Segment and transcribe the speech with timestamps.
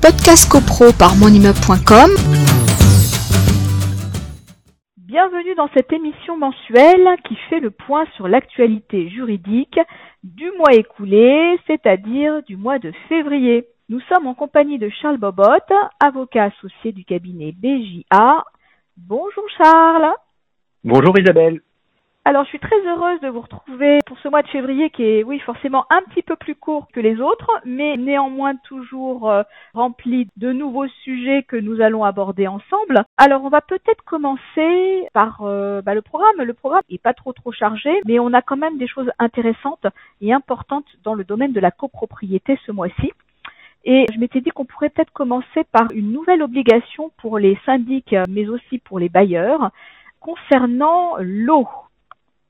[0.00, 2.10] podcast copro par monimmeuble.com.
[4.96, 9.78] Bienvenue dans cette émission mensuelle qui fait le point sur l'actualité juridique
[10.22, 13.66] du mois écoulé, c'est-à-dire du mois de février.
[13.88, 15.44] Nous sommes en compagnie de Charles Bobot,
[16.00, 18.44] avocat associé du cabinet BJA.
[18.96, 20.14] Bonjour Charles.
[20.82, 21.60] Bonjour Isabelle.
[22.26, 25.24] Alors, je suis très heureuse de vous retrouver pour ce mois de février qui est,
[25.24, 29.42] oui, forcément un petit peu plus court que les autres, mais néanmoins toujours euh,
[29.72, 33.04] rempli de nouveaux sujets que nous allons aborder ensemble.
[33.16, 36.42] Alors, on va peut-être commencer par euh, bah, le programme.
[36.42, 39.86] Le programme est pas trop trop chargé, mais on a quand même des choses intéressantes
[40.20, 43.12] et importantes dans le domaine de la copropriété ce mois-ci.
[43.86, 48.14] Et je m'étais dit qu'on pourrait peut-être commencer par une nouvelle obligation pour les syndics,
[48.28, 49.70] mais aussi pour les bailleurs,
[50.20, 51.66] concernant l'eau.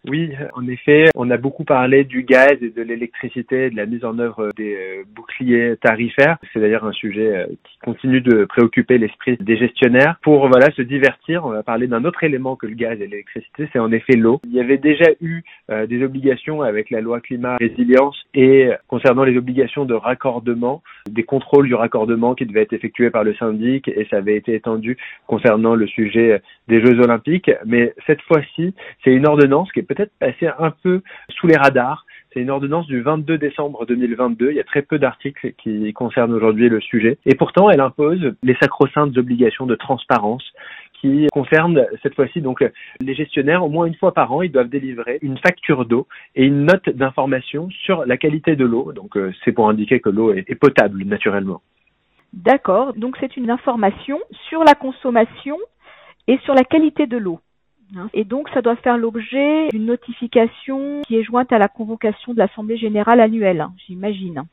[0.09, 4.03] Oui, en effet, on a beaucoup parlé du gaz et de l'électricité, de la mise
[4.03, 6.39] en œuvre des euh, boucliers tarifaires.
[6.53, 10.17] C'est d'ailleurs un sujet euh, qui continue de préoccuper l'esprit des gestionnaires.
[10.23, 13.69] Pour voilà se divertir, on va parler d'un autre élément que le gaz et l'électricité,
[13.75, 14.41] c'est en effet l'eau.
[14.45, 19.25] Il y avait déjà eu euh, des obligations avec la loi climat résilience et concernant
[19.25, 23.87] les obligations de raccordement, des contrôles du raccordement qui devaient être effectués par le syndic
[23.89, 27.51] et ça avait été étendu concernant le sujet des Jeux olympiques.
[27.67, 32.07] Mais cette fois-ci, c'est une ordonnance qui est peut-être passé un peu sous les radars.
[32.33, 34.51] C'est une ordonnance du 22 décembre 2022.
[34.51, 37.19] Il y a très peu d'articles qui concernent aujourd'hui le sujet.
[37.27, 40.45] Et pourtant, elle impose les sacro-saintes obligations de transparence
[41.01, 42.63] qui concernent cette fois-ci donc
[43.01, 46.45] les gestionnaires au moins une fois par an, ils doivent délivrer une facture d'eau et
[46.45, 48.93] une note d'information sur la qualité de l'eau.
[48.93, 51.63] Donc euh, c'est pour indiquer que l'eau est potable naturellement.
[52.35, 52.93] D'accord.
[52.95, 55.57] Donc c'est une information sur la consommation
[56.29, 57.41] et sur la qualité de l'eau.
[57.97, 58.09] Hein.
[58.15, 62.39] Et donc, ça doit faire l'objet d'une notification qui est jointe à la convocation de
[62.39, 64.45] l'Assemblée générale annuelle, hein, j'imagine.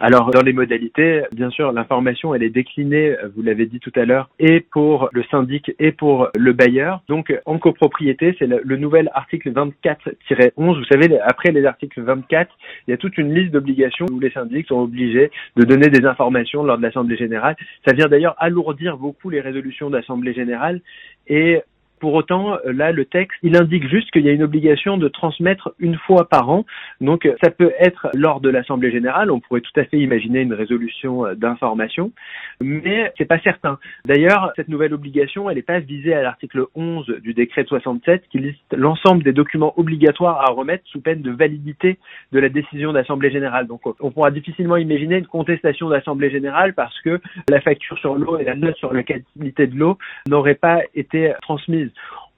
[0.00, 4.04] Alors, dans les modalités, bien sûr, l'information, elle est déclinée, vous l'avez dit tout à
[4.04, 7.02] l'heure, et pour le syndic et pour le bailleur.
[7.08, 10.52] Donc, en copropriété, c'est le, nouvel article 24-11.
[10.56, 12.48] Vous savez, après les articles 24,
[12.86, 16.06] il y a toute une liste d'obligations où les syndics sont obligés de donner des
[16.06, 17.56] informations lors de l'Assemblée générale.
[17.84, 20.80] Ça vient d'ailleurs alourdir beaucoup les résolutions d'Assemblée générale
[21.26, 21.60] et
[21.98, 25.08] pour autant, euh, là, le texte, il indique juste qu'il y a une obligation de
[25.08, 26.64] transmettre une fois par an.
[27.00, 29.30] Donc, euh, ça peut être lors de l'Assemblée générale.
[29.30, 32.12] On pourrait tout à fait imaginer une résolution euh, d'information,
[32.60, 33.78] mais c'est pas certain.
[34.06, 38.24] D'ailleurs, cette nouvelle obligation, elle n'est pas visée à l'article 11 du décret de 67
[38.30, 41.98] qui liste l'ensemble des documents obligatoires à remettre sous peine de validité
[42.32, 43.66] de la décision d'Assemblée générale.
[43.66, 48.38] Donc, on pourra difficilement imaginer une contestation d'Assemblée générale parce que la facture sur l'eau
[48.38, 49.98] et la note sur la qualité de l'eau
[50.28, 51.87] n'auraient pas été transmises.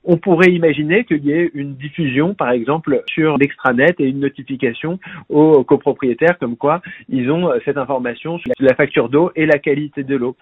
[0.02, 4.98] On pourrait imaginer qu'il y ait une diffusion, par exemple, sur l'extranet et une notification
[5.28, 6.80] aux copropriétaires comme quoi
[7.10, 10.36] ils ont cette information sur la facture d'eau et la qualité de l'eau.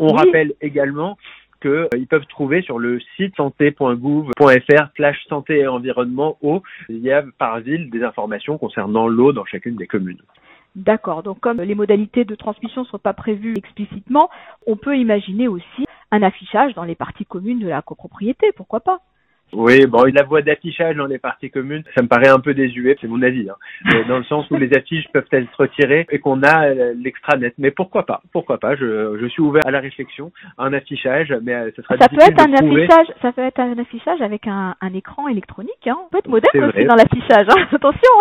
[0.00, 1.16] On rappelle également
[1.62, 6.62] qu'ils euh, peuvent trouver sur le site santé.gouv.fr slash santé et environnement eau.
[6.88, 10.20] Il y a par ville des informations concernant l'eau dans chacune des communes.
[10.74, 11.22] D'accord.
[11.22, 14.28] Donc comme les modalités de transmission ne sont pas prévues explicitement,
[14.66, 19.00] on peut imaginer aussi un affichage dans les parties communes de la copropriété, pourquoi pas
[19.54, 22.96] oui, bon, la voie d'affichage dans les parties communes, ça me paraît un peu désuet,
[23.00, 24.02] c'est mon avis, hein.
[24.08, 27.52] dans le sens où les affiches peuvent être retirées et qu'on a euh, l'extranet.
[27.58, 28.22] Mais pourquoi pas?
[28.32, 28.76] Pourquoi pas?
[28.76, 32.22] Je, je, suis ouvert à la réflexion, un affichage, mais euh, ce sera ça peut
[32.22, 35.86] être un affichage, ça peut être un affichage avec un, un écran électronique.
[35.86, 35.98] Hein.
[36.06, 37.46] On peut être moderne aussi dans l'affichage.
[37.50, 37.66] Hein.
[37.72, 38.12] Attention.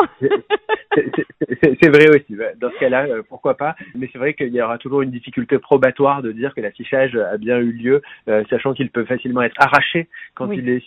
[1.82, 2.36] c'est vrai aussi.
[2.60, 3.76] Dans ce cas-là, euh, pourquoi pas?
[3.96, 7.38] Mais c'est vrai qu'il y aura toujours une difficulté probatoire de dire que l'affichage a
[7.38, 8.02] bien eu lieu,
[8.50, 10.84] sachant qu'il peut facilement être arraché quand il est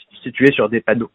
[0.53, 1.11] sur des panneaux.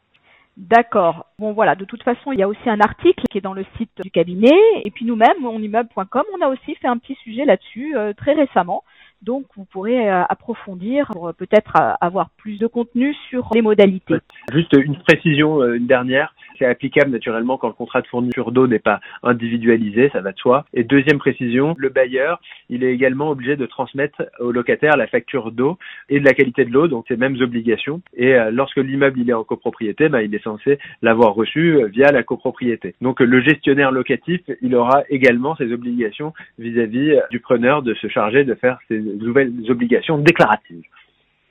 [0.58, 1.28] D'accord.
[1.40, 3.66] Bon voilà, de toute façon, il y a aussi un article qui est dans le
[3.78, 4.58] site du cabinet.
[4.84, 8.84] Et puis nous-mêmes, monimmeuble.com, on a aussi fait un petit sujet là-dessus euh, très récemment.
[9.22, 14.16] Donc vous pourrez euh, approfondir pour euh, peut-être avoir plus de contenu sur les modalités.
[14.54, 16.34] Juste une précision, une dernière.
[16.58, 20.38] C'est applicable naturellement quand le contrat de fourniture d'eau n'est pas individualisé, ça va de
[20.38, 20.66] soi.
[20.74, 25.52] Et deuxième précision, le bailleur, il est également obligé de transmettre au locataire la facture
[25.52, 25.78] d'eau
[26.10, 28.02] et de la qualité de l'eau, donc ces mêmes obligations.
[28.16, 32.12] Et euh, lorsque l'immeuble est en copropriété, ben, il est censé l'avoir reçu euh, via
[32.12, 32.96] la copropriété.
[33.02, 38.08] Donc le gestionnaire locatif, il aura également ses obligations vis-à-vis -vis du preneur de se
[38.08, 40.84] charger de faire ces nouvelles obligations déclaratives.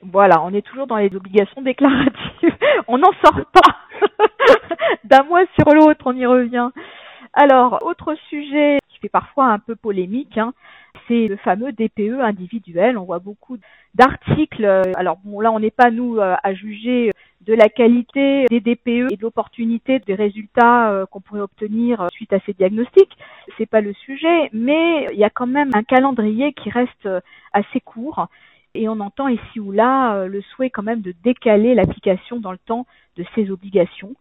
[0.01, 2.55] Voilà, on est toujours dans les obligations déclaratives.
[2.87, 3.75] on n'en sort pas.
[5.03, 6.69] d'un mois sur l'autre, on y revient.
[7.33, 10.53] Alors, autre sujet qui fait parfois un peu polémique, hein,
[11.07, 12.97] c'est le fameux DPE individuel.
[12.97, 13.57] On voit beaucoup
[13.93, 14.65] d'articles.
[14.95, 17.11] Alors bon, là, on n'est pas nous euh, à juger
[17.41, 22.33] de la qualité des DPE et de l'opportunité des résultats euh, qu'on pourrait obtenir suite
[22.33, 23.17] à ces diagnostics.
[23.57, 27.07] C'est pas le sujet, mais il y a quand même un calendrier qui reste
[27.53, 28.27] assez court
[28.75, 32.59] et on entend ici ou là le souhait quand même de décaler l'application dans le
[32.59, 32.85] temps
[33.17, 34.13] de ces obligations.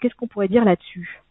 [0.00, 1.22] Qu'est-ce qu'on pourrait dire là-dessus?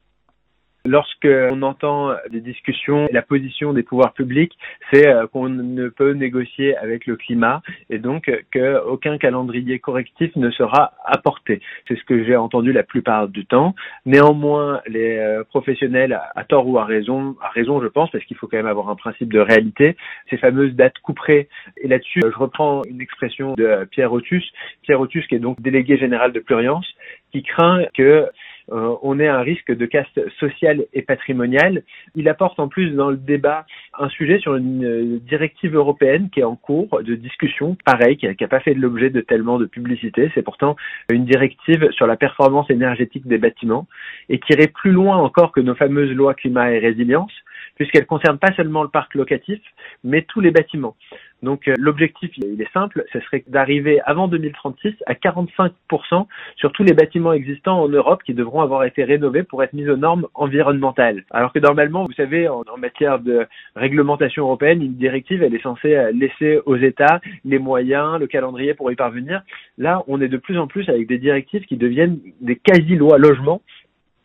[0.84, 4.58] Lorsqu'on entend des discussions, la position des pouvoirs publics,
[4.92, 7.62] c'est euh, qu'on ne peut négocier avec le climat
[7.92, 11.62] et donc qu'aucun calendrier correctif ne sera apporté.
[11.88, 13.76] C'est ce que j'ai entendu la plupart du temps.
[14.08, 18.38] Néanmoins, les euh, professionnels, à tort ou à raison, à raison je pense, parce qu'il
[18.38, 19.96] faut quand même avoir un principe de réalité,
[20.32, 21.48] ces fameuses dates couperées.
[21.78, 24.52] Et là-dessus, je reprends une expression de Pierre Otus,
[24.82, 26.88] Pierre Otus qui est donc délégué général de Pluriance,
[27.32, 28.28] qui craint que
[28.72, 31.84] euh, on ait un risque de caste sociale et patrimoniale.
[32.16, 33.66] Il apporte en plus dans le débat
[34.00, 38.28] un sujet sur une euh, directive européenne qui est en cours de discussion, pareil, qui
[38.28, 40.32] n'a pas fait l'objet de tellement de publicité.
[40.34, 40.76] C'est pourtant
[41.12, 43.88] une directive sur la performance énergétique des bâtiments
[44.30, 47.32] et qui irait plus loin encore que nos fameuses lois climat et résilience,
[47.76, 49.60] puisqu'elle concerne pas seulement le parc locatif,
[50.04, 50.96] mais tous les bâtiments.
[51.44, 56.84] Donc euh, l'objectif, il est simple, ce serait d'arriver avant 2036 à 45% sur tous
[56.84, 60.28] les bâtiments existants en Europe qui devront avoir été rénovés pour être mis aux normes
[60.34, 61.24] environnementales.
[61.32, 65.96] Alors que normalement, vous savez, en, matière de réglementation européenne, une directive, elle est censée
[65.96, 69.42] euh, laisser aux États les moyens, le calendrier pour y parvenir.
[69.78, 73.62] Là, on est de plus en plus avec des directives qui deviennent des quasi-lois logement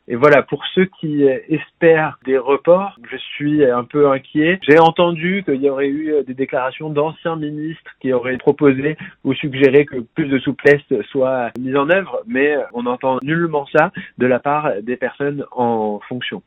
[0.08, 4.60] et voilà, pour ceux qui espèrent des reports, je suis un peu inquiet.
[4.62, 9.84] J'ai entendu qu'il y aurait eu des déclarations d'anciens ministres qui auraient proposé ou suggéré
[9.84, 14.38] que plus de souplesse soit mise en œuvre, mais on n'entend nullement ça de la
[14.38, 16.42] part des personnes en fonction.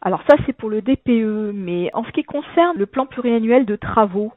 [0.00, 3.76] Alors ça, c'est pour le DPE, mais en ce qui concerne le plan pluriannuel de
[3.76, 4.32] travaux,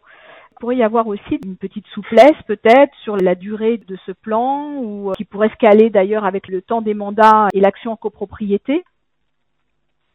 [0.55, 4.75] il pourrait y avoir aussi une petite souplesse peut-être sur la durée de ce plan
[4.77, 7.95] ou euh, qui pourrait se caler d'ailleurs avec le temps des mandats et l'action en
[7.97, 8.85] copropriété.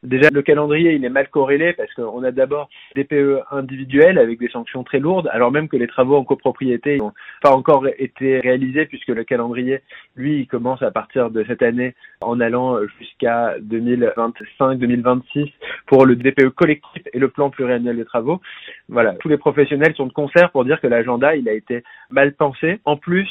[0.02, 4.38] Déjà, le calendrier, il est mal corrélé parce qu'on a d'abord des PE individuels avec
[4.38, 7.12] des sanctions très lourdes, alors même que les travaux en copropriété n'ont
[7.42, 9.80] pas encore été réalisés puisque le calendrier,
[10.16, 15.52] lui, il commence à partir de cette année en allant jusqu'à 2025-2026
[15.86, 18.40] pour le DPE collectif et le plan pluriannuel de travaux.
[18.88, 22.32] Voilà, tous les professionnels sont de concert pour dire que l'agenda, il a été mal
[22.32, 22.80] pensé.
[22.86, 23.28] En plus,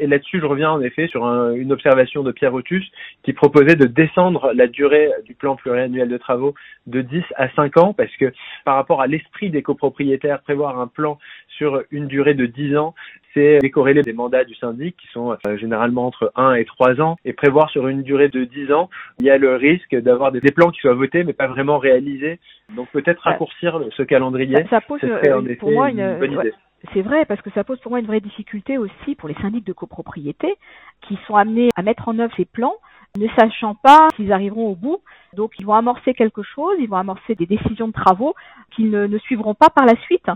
[0.00, 2.90] et là-dessus, je reviens en effet sur une observation de Pierre Otus
[3.22, 6.54] qui proposait de descendre la durée du plan pluriannuel de travaux
[6.86, 8.32] de 10 à 5 ans parce que
[8.64, 11.18] par rapport à l'esprit des copropriétaires, prévoir un plan
[11.48, 12.94] sur une durée de 10 ans,
[13.34, 17.16] c'est décorréler des mandats du syndic qui sont euh, généralement entre 1 et 3 ans
[17.24, 18.88] et prévoir sur une durée de 10 ans,
[19.20, 22.40] il y a le risque d'avoir des, plans qui soient votés mais pas vraiment réalisés.
[22.74, 24.64] Donc peut-être raccourcir ce calendrier.
[24.70, 26.52] Ça, pose euh, pour moi une, bonne idée.
[26.92, 29.66] C'est vrai parce que ça pose pour moi une vraie difficulté aussi pour les syndics
[29.66, 30.54] de copropriété
[31.02, 32.74] qui sont amenés à mettre en œuvre ces plans
[33.18, 35.00] ne sachant pas s'ils arriveront au bout.
[35.34, 38.34] Donc ils vont amorcer quelque chose, ils vont amorcer des décisions de travaux
[38.74, 40.26] qu'ils ne, suivront pas par la suite.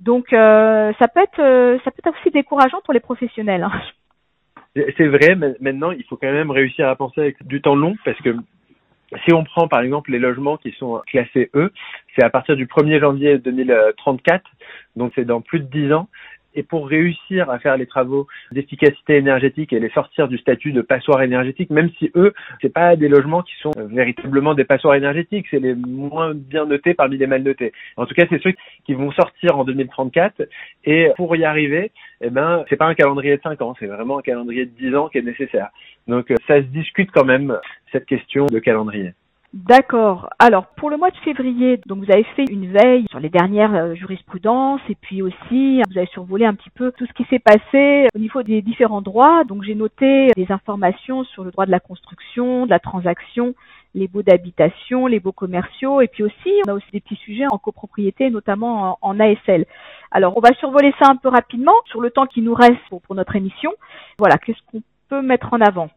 [0.00, 3.62] Donc euh, ça peut être euh, ça peut être aussi décourageant pour les professionnels.
[3.62, 3.72] Hein.
[4.96, 7.94] C'est vrai, mais maintenant il faut quand même réussir à penser avec du temps long
[8.04, 8.34] parce que
[9.24, 11.72] si on prend par exemple les logements qui sont classés E,
[12.14, 14.44] c'est à partir du 1er janvier 2034,
[14.96, 16.08] donc c'est dans plus de 10 ans.
[16.54, 20.82] Et pour réussir à faire les travaux d'efficacité énergétique et les sortir du statut de
[20.82, 25.46] passoire énergétique, même si eux, c'est pas des logements qui sont véritablement des passoires énergétiques,
[25.50, 27.72] c'est les moins bien notés parmi les mal notés.
[27.96, 28.52] En tout cas, c'est ceux
[28.84, 30.42] qui vont sortir en 2034.
[30.84, 34.18] Et pour y arriver, eh ben, c'est pas un calendrier de 5 ans, c'est vraiment
[34.18, 35.68] un calendrier de 10 ans qui est nécessaire.
[36.06, 37.58] Donc, ça se discute quand même,
[37.92, 39.12] cette question de calendrier.
[39.54, 40.30] D'accord.
[40.38, 43.74] Alors pour le mois de février, donc vous avez fait une veille sur les dernières
[43.74, 47.38] euh, jurisprudences et puis aussi vous avez survolé un petit peu tout ce qui s'est
[47.38, 49.44] passé au niveau des différents droits.
[49.44, 53.54] Donc j'ai noté des informations sur le droit de la construction, de la transaction,
[53.94, 57.46] les baux d'habitation, les baux commerciaux et puis aussi on a aussi des petits sujets
[57.50, 59.66] en copropriété, notamment en, ASL.
[60.12, 63.14] Alors on va survoler ça un peu rapidement sur le temps qui nous reste pour
[63.14, 63.70] notre émission.
[64.18, 65.90] Voilà, qu'est-ce qu'on peut mettre en avant?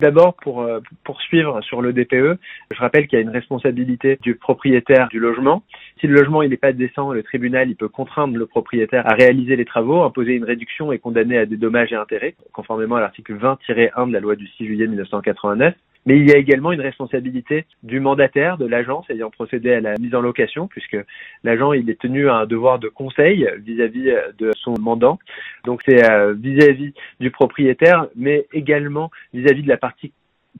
[0.00, 2.38] D'abord, pour euh, poursuivre sur le DPE,
[2.74, 5.62] je rappelle qu'il y a une responsabilité du propriétaire du logement.
[6.00, 9.54] Si le logement n'est pas décent, le tribunal il peut contraindre le propriétaire à réaliser
[9.54, 13.34] les travaux, imposer une réduction et condamner à des dommages et intérêts, conformément à l'article
[13.34, 15.74] 20-1 de la loi du 6 juillet 1989.
[16.06, 19.96] Mais il y a également une responsabilité du mandataire de l'agence ayant procédé à la
[19.98, 20.96] mise en location, puisque
[21.42, 25.18] l'agent il est tenu à un devoir de conseil vis-à-vis de son mandant.
[25.64, 30.12] Donc c'est euh, vis-à-vis du propriétaire, mais également vis-à-vis de la partie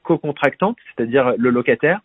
[0.03, 2.01] co-contractante, c'est-à-dire le locataire.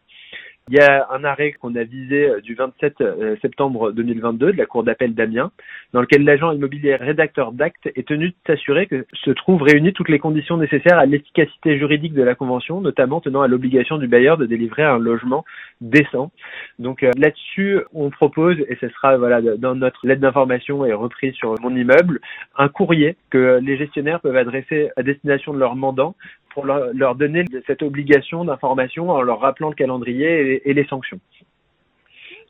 [0.69, 4.57] Il y a un arrêt qu'on a visé euh, du 27 euh, septembre 2022 de
[4.57, 5.50] la Cour d'appel d'Amiens,
[5.93, 10.11] dans lequel l'agent immobilier rédacteur d'acte est tenu de s'assurer que se trouvent réunies toutes
[10.11, 14.37] les conditions nécessaires à l'efficacité juridique de la convention, notamment tenant à l'obligation du bailleur
[14.37, 15.45] de délivrer un logement
[15.81, 16.31] décent.
[16.79, 21.35] Donc euh, là-dessus, on propose, et ce sera voilà dans notre lettre d'information et reprise
[21.35, 22.21] sur mon immeuble,
[22.57, 26.14] un courrier que les gestionnaires peuvent adresser à destination de leurs mandants
[26.52, 31.21] pour leur, donner cette obligation d'information en leur rappelant le calendrier et, les sanctions.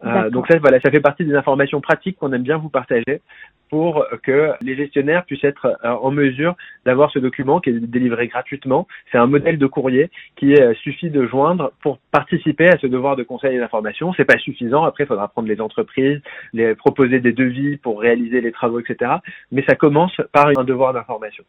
[0.04, 3.21] Euh, donc ça, voilà, ça fait partie des informations pratiques qu'on aime bien vous partager
[3.69, 8.26] pour que les gestionnaires puissent être euh, en mesure d'avoir ce document qui est délivré
[8.26, 8.88] gratuitement.
[9.12, 13.16] C'est un modèle de courrier qui euh, suffit de joindre pour participer à ce devoir
[13.16, 14.12] de conseil et d'information.
[14.14, 14.85] C'est pas suffisant.
[14.85, 16.21] Après, il faudra prendre les entreprises,
[16.52, 19.12] les proposer des devis pour réaliser les travaux, etc.
[19.52, 21.45] Mais ça commence par un devoir d'information.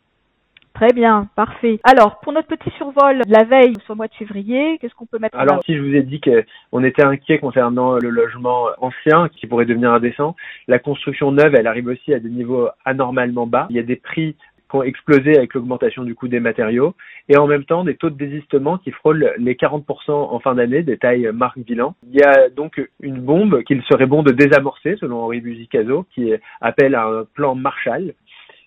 [0.81, 1.79] Très bien, parfait.
[1.83, 5.19] Alors, pour notre petit survol la veille sur le mois de février, qu'est-ce qu'on peut
[5.19, 9.45] mettre Alors, si je vous ai dit qu'on était inquiet concernant le logement ancien qui
[9.45, 10.35] pourrait devenir indécent,
[10.67, 13.67] la construction neuve, elle arrive aussi à des niveaux anormalement bas.
[13.69, 14.35] Il y a des prix
[14.71, 16.95] qui ont explosé avec l'augmentation du coût des matériaux
[17.29, 20.81] et en même temps des taux de désistement qui frôlent les 40% en fin d'année,
[20.81, 21.93] des tailles marque bilan.
[22.09, 26.33] Il y a donc une bombe qu'il serait bon de désamorcer selon Henri Buzicazo qui
[26.59, 28.15] appelle à un plan Marshall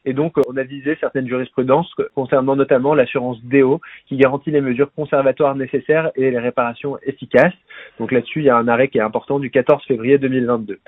[0.04, 4.92] et donc, on a visé certaines jurisprudences concernant notamment l'assurance DO qui garantit les mesures
[4.92, 7.54] conservatoires nécessaires et les réparations efficaces.
[7.98, 10.78] Donc là-dessus, il y a un arrêt qui est important du 14 février 2022.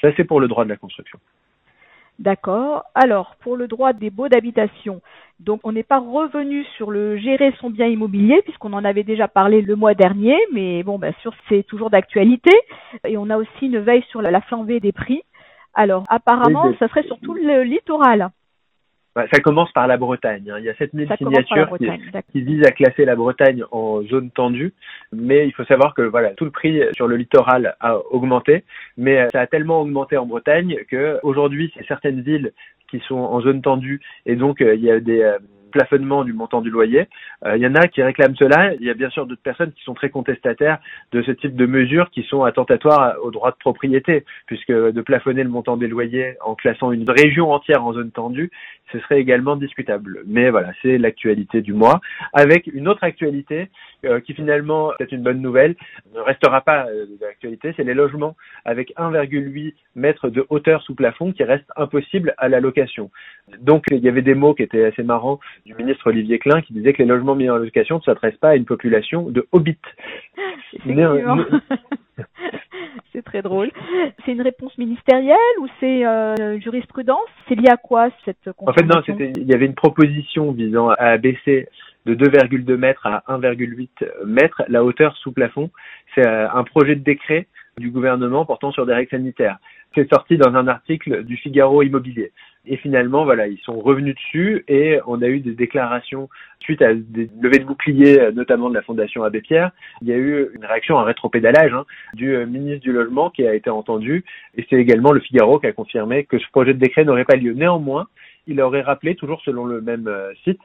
[0.00, 1.18] Ça, c'est pour le droit de la construction.
[2.18, 2.84] D'accord.
[2.94, 5.00] Alors, pour le droit des baux d'habitation,
[5.40, 9.26] donc on n'est pas revenu sur le gérer son bien immobilier puisqu'on en avait déjà
[9.26, 12.52] parlé le mois dernier, mais bon, bien sûr, c'est toujours d'actualité.
[13.04, 15.22] Et on a aussi une veille sur la flambée des prix.
[15.74, 18.30] Alors, apparemment, ça serait surtout le littoral.
[19.14, 20.50] Ça commence par la Bretagne.
[20.50, 20.56] Hein.
[20.58, 21.76] Il y a 7000 signatures
[22.32, 24.72] qui, visent à classer la Bretagne en zone tendue,
[25.12, 28.64] mais il faut savoir que voilà, tout le prix sur le littoral a augmenté,
[28.96, 32.52] mais euh, ça a tellement augmenté en Bretagne que aujourd'hui, c'est certaines villes
[32.90, 35.38] qui sont en zone tendue et donc euh, il y a des euh,
[35.74, 37.08] plafonnement du montant du loyer.
[37.44, 38.74] Euh, il y en a qui réclament cela.
[38.74, 40.78] Il y a bien sûr d'autres personnes qui sont très contestataires
[41.10, 45.42] de ce type de mesures qui sont attentatoires au droit de propriété, puisque de plafonner
[45.42, 48.50] le montant des loyers en classant une région entière en zone tendue,
[48.92, 50.22] ce serait également discutable.
[50.26, 52.00] Mais voilà, c'est l'actualité du mois.
[52.32, 53.68] Avec une autre actualité
[54.04, 55.74] euh, qui finalement, c'est une bonne nouvelle,
[56.14, 61.32] ne restera pas euh, d'actualité, c'est les logements avec 1,8 mètres de hauteur sous plafond
[61.32, 63.10] qui restent impossibles à la location.
[63.60, 66.74] Donc il y avait des mots qui étaient assez marrants du ministre Olivier Klein qui
[66.74, 69.78] disait que les logements mis en location ne s'adressent pas à une population de hobbits.
[73.12, 73.70] c'est très drôle.
[74.24, 77.28] C'est une réponse ministérielle ou c'est euh, jurisprudence?
[77.48, 80.90] C'est lié à quoi cette En fait, non, c'était, il y avait une proposition visant
[80.90, 81.68] à abaisser
[82.04, 83.88] de 2,2 mètres à 1,8
[84.26, 85.70] mètres la hauteur sous plafond.
[86.14, 87.46] C'est euh, un projet de décret
[87.78, 89.58] du gouvernement portant sur des règles sanitaires.
[89.94, 92.32] C'est sorti dans un article du Figaro Immobilier.
[92.66, 96.28] Et finalement, voilà, ils sont revenus dessus et on a eu des déclarations
[96.60, 99.70] suite à des levées de boucliers, notamment de la Fondation Abbé Pierre.
[100.00, 101.84] Il y a eu une réaction, un rétropédalage hein,
[102.14, 104.24] du euh, ministre du Logement qui a été entendu.
[104.56, 107.36] Et c'est également le Figaro qui a confirmé que ce projet de décret n'aurait pas
[107.36, 107.52] lieu.
[107.52, 108.06] Néanmoins,
[108.46, 110.60] il aurait rappelé, toujours selon le même euh, site,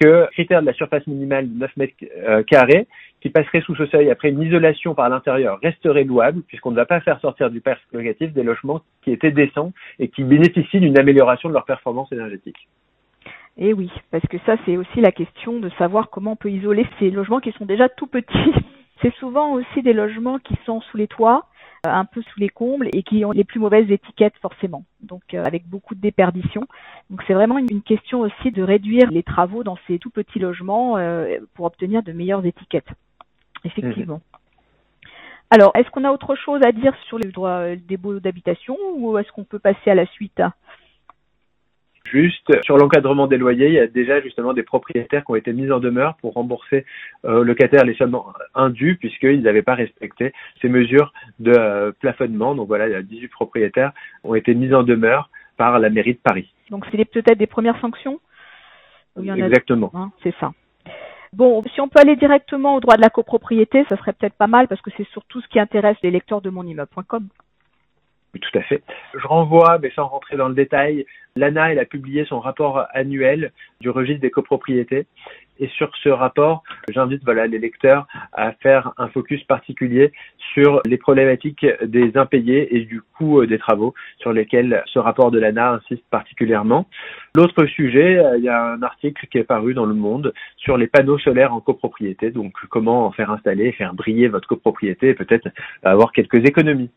[0.00, 2.86] que critère de la surface minimale de 9 mètres euh, carrés,
[3.20, 6.86] qui passerait sous ce seuil après une isolation par l'intérieur, resterait louable, puisqu'on ne va
[6.86, 10.98] pas faire sortir du parc locatif des logements qui étaient décents et qui bénéficient d'une
[10.98, 12.68] amélioration de leur performance énergétique.
[13.56, 16.50] Et eh oui, parce que ça, c'est aussi la question de savoir comment on peut
[16.50, 18.52] isoler ces logements qui sont déjà tout petits.
[19.02, 21.46] C'est souvent aussi des logements qui sont sous les toits,
[21.84, 25.42] un peu sous les combles et qui ont les plus mauvaises étiquettes forcément, donc euh,
[25.44, 26.66] avec beaucoup de déperdition.
[27.10, 30.96] Donc c'est vraiment une question aussi de réduire les travaux dans ces tout petits logements
[30.96, 32.88] euh, pour obtenir de meilleures étiquettes.
[33.64, 34.16] Effectivement.
[34.16, 34.38] Mhm.
[35.50, 39.16] Alors, est-ce qu'on a autre chose à dire sur les droits des baux d'habitation ou
[39.18, 40.42] est-ce qu'on peut passer à la suite?
[42.14, 45.52] Juste sur l'encadrement des loyers, il y a déjà justement des propriétaires qui ont été
[45.52, 46.86] mis en demeure pour rembourser
[47.24, 48.16] aux locataires les sommes
[48.54, 52.54] indues puisqu'ils n'avaient pas respecté ces mesures de euh, plafonnement.
[52.54, 53.90] Donc voilà, il y a 18 propriétaires
[54.22, 56.52] ont été mis en demeure par la mairie de Paris.
[56.70, 58.20] Donc c'est peut-être des premières sanctions
[59.18, 59.90] Exactement.
[59.94, 60.52] Hein, c'est ça.
[61.32, 64.46] Bon, si on peut aller directement au droit de la copropriété, ça serait peut-être pas
[64.46, 67.26] mal parce que c'est surtout ce qui intéresse les lecteurs de monimmeuble.com.
[68.40, 68.82] Tout à fait.
[69.14, 73.90] Je renvoie, mais sans rentrer dans le détail, l'ANA, a publié son rapport annuel du
[73.90, 75.06] registre des copropriétés.
[75.60, 80.12] Et sur ce rapport, j'invite les lecteurs à faire un focus particulier
[80.52, 85.38] sur les problématiques des impayés et du coût des travaux sur lesquels ce rapport de
[85.38, 86.88] l'ANA insiste particulièrement.
[87.36, 90.88] L'autre sujet, il y a un article qui est paru dans Le Monde sur les
[90.88, 95.48] panneaux solaires en copropriété, donc comment en faire installer, faire briller votre copropriété et peut-être
[95.84, 96.90] avoir quelques économies.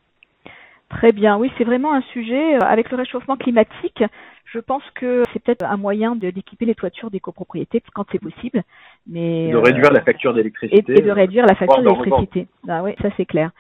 [0.90, 2.56] Très bien, oui, c'est vraiment un sujet.
[2.56, 4.04] Euh, avec le réchauffement climatique,
[4.46, 8.64] je pense que c'est peut-être un moyen d'équiper les toitures des copropriétés quand c'est possible.
[9.06, 10.94] Mais, de réduire la facture d'électricité.
[10.98, 12.48] Et, de réduire la facture d'électricité.
[12.70, 13.52] Ah oui, ça c'est clair.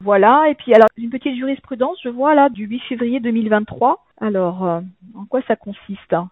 [0.00, 4.04] Voilà, et puis alors une petite jurisprudence, je vois là, du 8 février 2023.
[4.20, 4.80] Alors, euh,
[5.14, 6.28] en quoi ça consiste hein?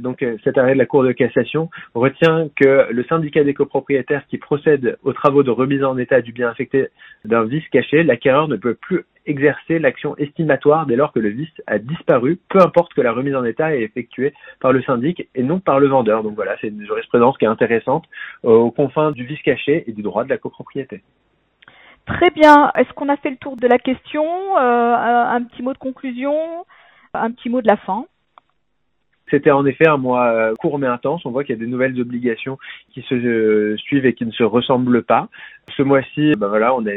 [0.00, 4.26] Donc euh, cet arrêt de la Cour de cassation retient que le syndicat des copropriétaires
[4.26, 6.88] qui procède aux travaux de remise en état du bien affecté
[7.24, 11.48] d'un vice caché, l'acquéreur ne peut plus exercer l'action estimatoire dès lors que le vice
[11.66, 15.42] a disparu, peu importe que la remise en état est effectuée par le syndic et
[15.42, 16.22] non par le vendeur.
[16.22, 18.04] Donc voilà, c'est une jurisprudence qui est intéressante
[18.44, 21.02] euh, aux confins du vice caché et du droit de la copropriété.
[22.06, 22.70] Très bien.
[22.74, 24.24] Est-ce qu'on a fait le tour de la question?
[24.58, 24.94] Euh,
[25.36, 26.66] Un petit mot de conclusion?
[27.14, 28.06] Un petit mot de la fin?
[29.30, 31.24] C'était en effet un mois euh, court mais intense.
[31.24, 32.58] On voit qu'il y a des nouvelles obligations
[32.92, 35.28] qui se euh, suivent et qui ne se ressemblent pas.
[35.76, 36.92] Ce mois-ci, ben voilà, on a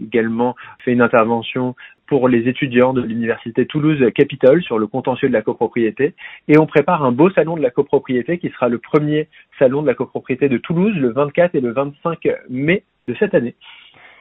[0.00, 1.74] également fait une intervention
[2.06, 6.14] pour les étudiants de l'université Toulouse Capitole sur le contentieux de la copropriété
[6.46, 9.86] et on prépare un beau salon de la copropriété qui sera le premier salon de
[9.86, 13.54] la copropriété de Toulouse le 24 et le 25 mai de cette année.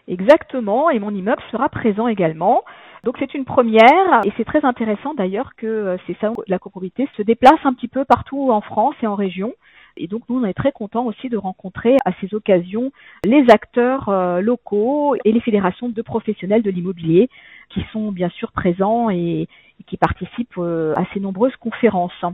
[0.07, 2.63] Exactement, et mon immeuble sera présent également.
[3.03, 6.59] Donc c'est une première et c'est très intéressant d'ailleurs que euh, ces salons de la
[6.59, 9.53] copropriété se déplacent un petit peu partout en France et en région.
[9.97, 12.91] Et donc nous, on est très contents aussi de rencontrer à ces occasions
[13.25, 17.29] les acteurs euh, locaux et les fédérations de professionnels de l'immobilier
[17.69, 19.47] qui sont bien sûr présents et,
[19.87, 22.13] qui participent euh, à ces nombreuses conférences.
[22.21, 22.29] De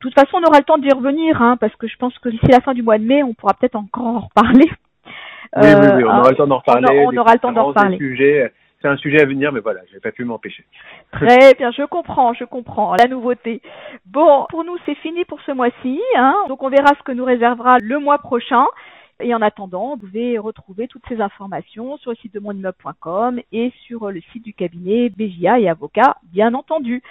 [0.00, 2.46] toute façon, on aura le temps d'y revenir, hein, parce que je pense que d'ici
[2.50, 4.68] la fin du mois de mai, on pourra peut-être encore en reparler.
[5.56, 7.06] Oui, oui, oui, on aura le temps d'en reparler.
[7.06, 7.98] On, aura le temps d'en reparler
[8.82, 10.64] c'est un sujet à venir, mais voilà, je n'ai pas pu m'empêcher.
[11.12, 13.62] Très bien, je comprends, je comprends la nouveauté.
[14.06, 16.00] Bon, pour nous, c'est fini pour ce mois-ci.
[16.16, 16.34] Hein.
[16.48, 18.66] Donc, on verra ce que nous réservera le mois prochain.
[19.20, 23.72] Et en attendant, vous pouvez retrouver toutes ces informations sur le site de monimmeuble.com et
[23.86, 27.02] sur le site du cabinet BJA et Avocat, bien entendu.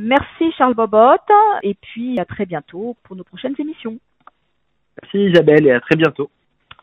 [0.00, 1.16] Merci Charles Bobot
[1.62, 3.98] et puis à très bientôt pour nos prochaines émissions.
[5.00, 6.28] Merci Isabelle et à très bientôt.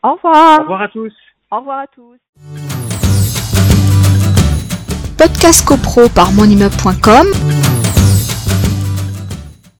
[0.02, 0.60] Au revoir.
[0.60, 1.14] Au revoir à tous.
[1.50, 2.67] Au revoir à tous.
[5.18, 7.26] Podcast CoPro par monimmeuble.com